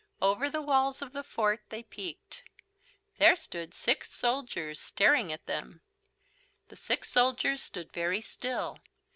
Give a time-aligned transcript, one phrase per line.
[0.19, 2.41] Over the walls of the fort they peeked.
[3.19, 5.81] There stood six soldiers staring at them.
[6.69, 8.79] The six soldiers stood very still.